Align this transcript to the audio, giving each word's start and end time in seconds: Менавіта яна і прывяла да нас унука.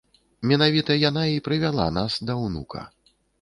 Менавіта 0.51 0.95
яна 1.09 1.23
і 1.35 1.43
прывяла 1.49 1.87
да 1.91 1.93
нас 1.99 2.17
унука. 2.47 2.81